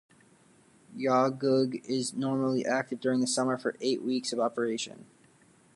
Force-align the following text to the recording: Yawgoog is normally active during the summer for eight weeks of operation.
Yawgoog 0.97 1.79
is 1.85 2.15
normally 2.15 2.65
active 2.65 2.99
during 2.99 3.19
the 3.19 3.27
summer 3.27 3.55
for 3.55 3.75
eight 3.81 4.01
weeks 4.01 4.33
of 4.33 4.39
operation. 4.39 5.05